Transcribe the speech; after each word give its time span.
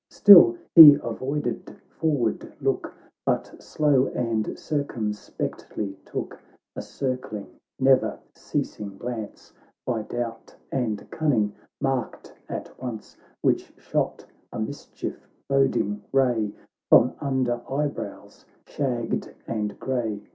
Still 0.09 0.57
he 0.73 0.95
avoided 1.03 1.75
forward 1.99 2.53
look, 2.59 2.91
But 3.23 3.61
slow 3.61 4.07
and 4.15 4.57
circumspectly 4.57 5.95
took 6.05 6.39
A 6.75 6.81
circling, 6.81 7.59
never 7.79 8.17
ceasing 8.33 8.97
glance, 8.97 9.53
By 9.85 10.01
doubt 10.01 10.55
and 10.71 11.07
cunning 11.11 11.53
marked 11.79 12.33
at 12.49 12.71
once, 12.81 13.15
Which 13.43 13.71
shot 13.77 14.25
a 14.51 14.57
mischief 14.59 15.27
boding 15.47 16.01
ray, 16.11 16.51
From 16.89 17.13
under 17.19 17.61
eyebrows 17.71 18.45
shagged 18.65 19.31
and 19.45 19.79
grey. 19.79 20.23